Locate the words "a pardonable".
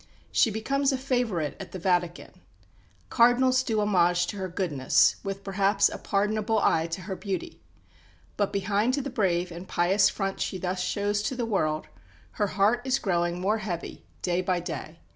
5.89-6.57